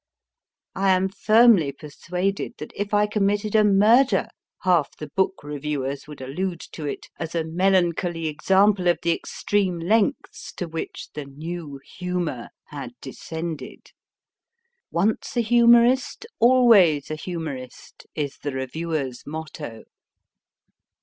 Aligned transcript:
I 0.73 0.89
am 0.95 1.09
firmly 1.09 1.71
persuaded 1.71 2.53
that 2.57 2.71
if 2.75 2.91
I 2.91 3.05
committed 3.05 3.53
a 3.53 3.63
murder 3.63 4.29
half 4.63 4.97
the 4.97 5.11
book 5.15 5.43
reviewers 5.43 6.07
would 6.07 6.21
allude 6.21 6.59
to 6.71 6.87
it 6.87 7.05
as 7.19 7.35
a 7.35 7.43
melancholy 7.43 8.25
example 8.25 8.87
of 8.87 8.97
the 9.03 9.11
extreme 9.11 9.77
lengths 9.77 10.53
to 10.53 10.67
which 10.67 11.09
the 11.13 11.25
new 11.25 11.79
humour 11.99 12.49
had 12.69 12.93
de 12.99 13.11
scended. 13.11 13.91
1 14.89 15.07
Once 15.09 15.37
a 15.37 15.41
humourist, 15.41 16.25
always 16.39 17.11
a 17.11 17.15
humourist, 17.15 18.07
is 18.15 18.39
the 18.41 18.53
reviewer 18.53 19.05
s 19.09 19.21
motto. 19.27 19.83